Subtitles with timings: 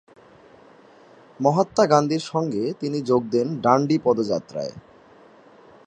[1.39, 4.73] মহাত্মা গান্ধীর সঙ্গে তিনি যোগ দেন ডান্ডি পদযাত্রায়।